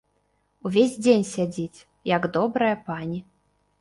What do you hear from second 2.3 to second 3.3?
добрая пані.